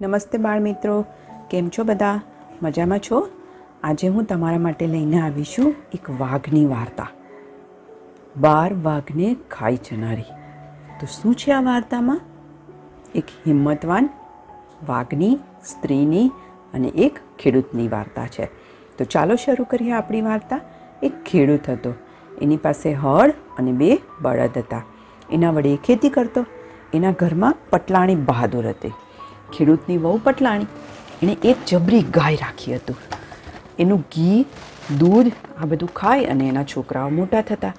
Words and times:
નમસ્તે 0.00 0.38
બાળ 0.38 0.60
મિત્રો. 0.60 1.04
કેમ 1.50 1.68
છો 1.68 1.84
બધા? 1.84 2.20
મજામાં 2.62 2.98
છો? 2.98 3.28
આજે 3.82 4.08
હું 4.08 4.24
તમારા 4.24 4.58
માટે 4.58 4.86
લઈને 4.86 5.20
આવી 5.20 5.44
છું 5.44 5.74
એક 5.94 6.10
વાઘની 6.10 6.66
વાર્તા. 6.66 7.08
બાર 8.36 8.74
વાઘને 8.74 9.36
ખાઈ 9.50 9.76
જનારી. 9.76 10.22
તો 11.00 11.06
શું 11.06 11.34
છે 11.34 11.52
આ 11.52 11.60
વાર્તામાં? 11.60 12.20
એક 13.14 13.24
હિંમતવાન 13.46 14.08
વાઘની, 14.88 15.38
સ્ત્રીની 15.66 16.28
અને 16.74 16.88
એક 16.88 17.18
ખેડૂતની 17.38 17.88
વાર્તા 17.88 18.26
છે. 18.26 18.44
તો 18.98 19.04
ચાલો 19.04 19.36
શરૂ 19.36 19.64
કરીએ 19.64 19.92
આપણી 19.92 20.22
વાર્તા. 20.22 20.60
એક 21.02 21.24
ખેડૂત 21.24 21.68
હતો. 21.68 21.94
એની 22.42 22.56
પાસે 22.56 22.92
હળ 22.92 23.30
અને 23.58 23.72
બે 23.72 23.98
બળદ 24.22 24.50
હતા. 24.56 24.82
એના 25.30 25.50
વડે 25.50 25.76
ખેતી 25.76 26.08
કરતો. 26.08 26.44
એના 26.94 27.10
ઘરમાં 27.10 27.54
પટલાણી 27.70 28.14
બહાદુર 28.14 28.68
હતી. 28.68 28.92
ખેડૂતની 29.52 29.98
વહુ 29.98 30.20
પટલાણી. 30.24 30.66
એણે 31.22 31.36
એક 31.44 31.56
જબરી 31.66 32.02
ગાય 32.02 32.34
રાખી 32.34 32.74
હતું. 32.74 32.96
એનું 33.78 34.00
ઘી, 34.00 34.46
દૂધ 34.98 35.26
આ 35.62 35.66
બધું 35.66 35.94
ખાય 35.94 36.24
અને 36.24 36.48
એના 36.48 36.64
છોકરાઓ 36.64 37.08
મોટા 37.08 37.40
થતા. 37.40 37.72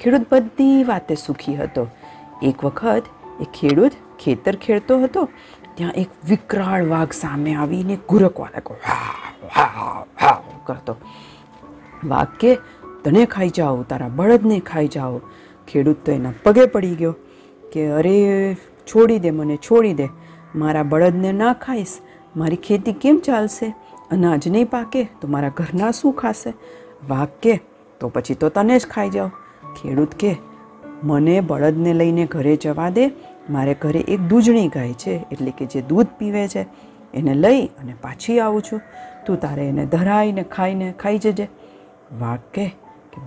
ખેડૂત 0.00 0.26
બધી 0.32 0.84
વાતે 0.84 1.14
સુખી 1.14 1.56
હતો. 1.56 1.86
એક 2.42 2.64
વખત 2.64 3.02
એ 3.40 3.44
ખેડૂત 3.44 3.92
ખેતર 4.20 4.56
ખેડતો 4.56 5.00
હતો, 5.00 5.28
ત્યાં 5.74 5.92
એક 5.92 6.08
વિકરાળ 6.28 6.86
વાઘ 6.86 7.12
સામે 7.12 7.54
આવીને 7.54 7.98
ગુરકવા 8.08 8.48
લાગ્યો 8.54 8.76
કરતો. 10.64 10.96
વાઘ 12.04 12.26
કે, 12.40 12.54
તને 13.04 13.26
ખાઈ 13.26 13.48
જાઓ, 13.48 13.82
તારા 13.82 14.08
બળદને 14.08 14.60
ખાઈ 14.60 14.88
જાઓ. 14.88 15.20
ખેડૂત 15.68 15.96
તો 16.04 16.12
એના 16.12 16.32
પગે 16.42 16.66
પડી 16.66 16.94
ગયો 16.94 17.14
કે, 17.72 17.86
અરે, 17.86 18.54
છોડી 18.86 19.18
દે, 19.18 19.30
મને 19.30 19.56
છોડી 19.56 19.94
દે. 19.94 20.08
મારા 20.54 20.82
બળદને 20.82 21.32
ના 21.32 21.52
ખાઈશ. 21.52 21.98
મારી 22.36 22.56
ખેતી 22.56 22.92
કેમ 22.92 23.18
ચાલશે? 23.18 23.74
અનાજ 24.10 24.48
નહીં 24.48 24.66
પાકે 24.66 25.04
તો 25.04 25.28
મારા 25.28 25.48
ઘરના 25.48 25.90
શું 25.90 26.12
ખાશે? 26.12 26.52
વાઘ 27.08 27.28
કે, 27.42 27.60
તો 28.00 28.08
પછી 28.08 28.34
તો 28.34 28.48
તને 28.48 28.78
જ 28.78 28.86
ખાઈ 28.86 29.10
જાઓ. 29.10 29.28
ખેડૂત 29.82 30.14
કે, 30.14 30.36
મને 31.04 31.40
બળદને 31.40 31.94
લઈને 31.94 32.26
ઘરે 32.26 32.56
જવા 32.56 32.90
દે. 32.90 33.06
મારે 33.50 33.74
ઘરે 33.74 33.98
એક 33.98 34.20
દૂધણી 34.20 34.68
ગાય 34.68 34.92
છે, 34.92 35.26
એટલે 35.32 35.50
કે 35.50 35.66
જે 35.66 35.82
દૂધ 35.82 36.06
પીવે 36.06 36.48
છે, 36.48 36.66
એને 37.14 37.34
લઈ 37.34 37.66
અને 37.66 37.94
પાછી 38.02 38.40
આવું 38.40 38.62
છું. 38.62 38.80
તું 39.26 39.40
તારે 39.40 39.68
એને 39.68 39.86
ધરાઈને 39.86 40.42
ખાઈને 40.42 40.92
ખાઈ 40.92 41.18
જજે. 41.18 41.48
વાઘ 42.20 42.38
કે 42.54 42.74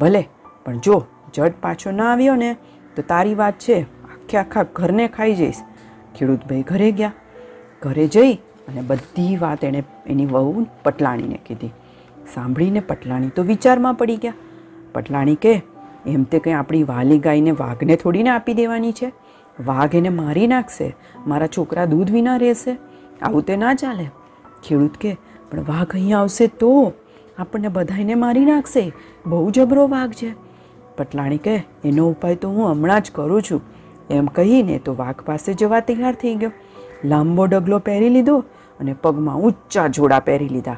ભલે, 0.00 0.28
પણ 0.64 0.78
જો 0.78 1.04
જડ 1.34 1.52
પાછો 1.60 1.90
ના 1.90 2.12
આવ્યો 2.12 2.34
ને, 2.34 2.56
તો 2.96 3.02
તારી 3.02 3.34
વાત 3.34 3.54
છે, 3.54 3.82
આખે 3.82 4.38
આખા 4.38 4.62
ઘરને 4.72 5.08
ખાઈ 5.08 5.34
જઈશ. 5.34 5.54
ખેડૂત 6.14 6.38
ભાઈ 6.38 6.62
ઘરે 6.62 6.92
ગયા. 6.92 7.12
ઘરે 7.82 8.06
જઈ 8.06 8.34
અને 8.34 8.80
બધી 8.80 9.36
વાત 9.36 9.64
એણે 9.64 9.84
એની 10.06 10.26
વહુ 10.26 10.66
પટલાણીને 10.82 11.38
કીધી. 11.46 11.66
સાંભળીને 12.34 12.80
પટલાણી 12.80 13.28
તો 13.28 13.42
વિચારમાં 13.42 13.94
પડી 13.94 14.16
ગયા. 14.16 14.32
પટલાણી 14.92 15.34
કે 15.34 15.62
એમ 16.06 16.22
તે 16.22 16.38
કંઈ 16.38 16.52
આપણી 16.52 16.82
વાલી 16.82 17.18
ગાયને 17.18 17.50
વાઘને 17.50 17.96
થોડીને 17.96 18.30
આપી 18.30 18.54
દેવાની 18.54 18.92
છે? 18.92 19.12
વાઘ 19.66 19.94
એને 19.94 20.08
મારી 20.08 20.46
નાખશે. 20.46 20.96
મારા 21.26 21.46
છોકરા 21.46 21.84
દૂધ 21.84 22.10
વિના 22.10 22.36
રહેશે. 22.36 22.76
આવું 23.22 23.42
તે 23.42 23.56
ના 23.56 23.74
ચાલે. 23.74 24.06
ખેડૂત 24.68 24.96
કે 24.96 25.16
પણ 25.50 25.60
વાઘ 25.60 25.94
અહીં 25.94 26.18
આવશે 26.18 26.46
તો 26.46 26.92
આપણને 27.38 27.68
બધાને 27.68 28.14
મારી 28.14 28.44
નાખશે. 28.44 28.92
બહુ 29.26 29.50
જબરો 29.50 29.88
વાઘ 29.88 30.12
છે. 30.12 30.34
પટલાણી 30.96 31.38
કહે, 31.38 31.64
એનો 31.84 32.08
ઉપાય 32.08 32.34
તો 32.34 32.48
હું 32.48 32.70
હમણાં 32.70 33.00
જ 33.00 33.10
કરું 33.14 33.42
છું. 33.42 33.60
એમ 34.12 34.26
કહીને 34.26 34.78
તો 34.78 34.94
વાઘ 34.98 35.20
પાસે 35.20 35.54
જવા 35.54 35.80
તૈયાર 35.80 36.14
થઈ 36.14 36.34
ગયો. 36.34 36.52
લાંબો 37.04 37.46
ડગલો 37.46 37.78
પહેરી 37.78 38.08
લીધો 38.08 38.38
અને 38.80 38.94
પગમાં 39.02 39.36
ઊંચા 39.36 39.86
જોડા 39.86 40.20
પહેરી 40.20 40.48
લીધા. 40.48 40.76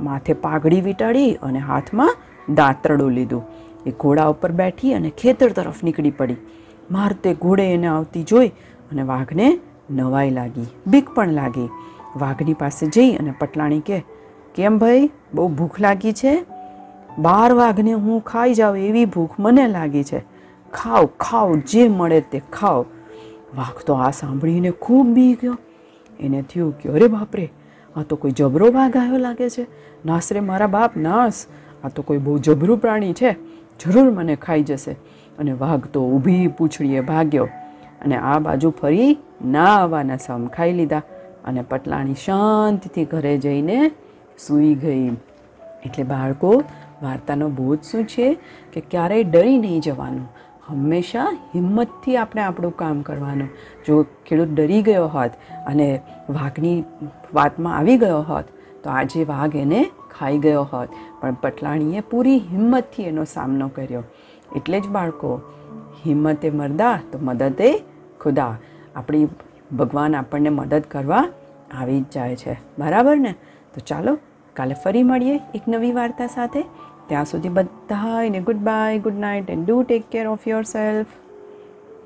માથે 0.00 0.32
પાઘડી 0.32 0.80
વીંટાળી 0.80 1.34
અને 1.34 1.58
હાથમાં 1.58 2.16
દાંતરડું 2.54 3.10
લીધું. 3.10 3.44
એ 3.86 3.90
ઘોડા 3.90 4.26
ઉપર 4.26 4.52
બેઠી 4.52 4.94
અને 4.94 5.10
ખેતર 5.18 5.48
તરફ 5.48 5.84
નીકળી 5.84 6.10
પડી. 6.10 6.36
મારતે 6.90 7.34
ઘોડે 7.34 7.74
એને 7.74 7.86
આવતી 7.86 8.22
જોઈ 8.22 8.48
અને 8.92 9.02
વાઘને 9.02 9.58
નવાઈ 9.90 10.30
લાગી. 10.30 10.66
બીક 10.86 11.10
પણ 11.10 11.28
લાગી. 11.28 11.68
વાઘની 12.16 12.54
પાસે 12.54 12.86
જઈ 12.86 13.16
અને 13.16 13.34
પટલાણી 13.38 13.80
કે 13.80 14.04
કેમ 14.54 14.78
ભાઈ? 14.78 15.10
બહુ 15.34 15.48
ભૂખ 15.48 15.80
લાગી 15.80 16.12
છે? 16.12 16.44
બાર 17.18 17.52
વાઘને 17.52 17.92
હું 17.92 18.24
ખાઈ 18.24 18.54
જાઉં 18.54 18.78
એવી 18.78 19.04
ભૂખ 19.04 19.30
મને 19.38 19.68
લાગી 19.68 20.04
છે. 20.04 20.35
ખાવ 20.76 21.06
ખાવ, 21.06 21.56
જે 21.56 21.88
મળે 21.88 22.20
તે 22.20 22.42
ખાવ. 22.52 22.84
વાઘ 23.56 23.84
તો 23.86 23.94
આ 23.94 24.10
સાંભળીને 24.10 24.70
ખૂબ 24.70 25.06
બી 25.06 25.34
ગયો. 25.34 25.58
એને 26.20 26.42
થયું 26.42 26.78
કે, 26.78 26.88
અરે 26.88 27.06
બાપરે, 27.06 27.52
આ 27.96 28.02
તો 28.02 28.16
કોઈ 28.16 28.30
જબરો 28.30 28.66
વાઘ 28.72 28.96
આવ્યો 28.96 29.18
લાગે 29.18 29.50
છે. 29.50 29.66
નાસ 30.06 30.32
રે 30.32 30.40
મારા 30.40 30.66
બાપ 30.66 30.96
નાસ 30.96 31.46
આ 31.84 31.88
તો 31.88 32.02
કોઈ 32.02 32.18
બહુ 32.18 32.38
જબરું 32.38 32.78
પ્રાણી 32.78 33.12
છે. 33.12 33.36
જરૂર 33.80 34.10
મને 34.10 34.36
ખાઈ 34.36 34.62
જશે. 34.62 34.92
અને 35.38 35.52
વાઘ 35.52 35.86
તો 35.86 36.08
ઊભી 36.08 36.48
પૂંછડીએ 36.48 37.00
ભાગ્યો. 37.00 37.48
અને 38.04 38.16
આ 38.16 38.38
બાજુ 38.38 38.70
ફરી 38.70 39.18
ના 39.44 39.64
આવવાના 39.64 40.16
સમ 40.16 40.46
ખાઈ 40.46 40.72
લીધા. 40.72 41.02
અને 41.44 41.62
પટલાણી 41.62 42.14
શાંતિથી 42.14 43.04
ઘરે 43.04 43.38
જઈને 43.38 43.90
સૂઈ 44.46 44.74
ગઈ. 44.74 45.08
એટલે 45.84 46.02
બાળકો, 46.02 46.62
વાર્તાનો 47.02 47.48
બોધ 47.48 47.80
શું 47.82 48.04
છે? 48.04 48.38
કે 48.72 48.80
ક્યારેય 48.80 49.24
ડરી 49.24 49.58
નહીં 49.58 49.80
જવાનું. 49.80 50.28
હંમેશા 50.68 51.24
હિંમતથી 51.54 52.16
આપણે 52.16 52.42
આપણું 52.42 52.76
કામ 52.76 53.02
કરવાનું. 53.02 53.48
જો 53.86 54.02
ખેડૂત 54.02 54.48
ડરી 54.48 54.82
ગયો 54.82 55.06
હોત 55.06 55.30
અને 55.66 56.02
વાઘની 56.30 56.84
વાતમાં 57.34 57.76
આવી 57.76 57.98
ગયો 57.98 58.18
હોત, 58.18 58.44
તો 58.84 58.90
આજે 58.90 59.24
વાઘ 59.24 59.56
એને 59.56 59.90
ખાઈ 60.18 60.38
ગયો 60.38 60.62
હોત. 60.62 60.88
પણ 61.20 61.34
પટલાણીએ 61.34 62.00
પૂરી 62.00 62.38
હિંમતથી 62.38 63.02
એનો 63.02 63.24
સામનો 63.24 63.68
કર્યો. 63.68 64.02
એટલે 64.56 64.80
જ 64.80 64.86
બાળકો, 64.86 65.40
હિંમતે 66.06 66.50
મરદા 66.50 66.98
તો 67.12 67.18
મદદે 67.22 67.82
ખુદા. 68.20 68.56
આપણી 68.96 69.28
ભગવાન 69.78 70.16
આપણને 70.16 70.48
મદદ 70.48 70.82
કરવા 70.90 71.28
આવી 71.80 72.00
જ 72.00 72.04
જાય 72.12 72.36
છે. 72.36 72.56
બરાબર 72.78 73.16
ને? 73.16 73.34
તો 73.74 73.80
ચાલો, 73.86 74.18
કાલે 74.54 74.74
ફરી 74.84 75.02
મળીએ 75.02 75.40
એક 75.54 75.62
નવી 75.68 75.92
વાર્તા 75.92 76.26
સાથે. 76.26 76.64
ત્યાં 77.08 77.26
સુધી 77.26 77.54
બધાને 77.54 78.40
good 78.42 78.64
bye 78.64 78.98
good 79.00 79.20
night 79.20 79.50
and 79.50 79.64
do 79.64 79.78
take 79.84 80.10
care 80.10 80.26
of 80.28 80.48
yourself 80.70 81.14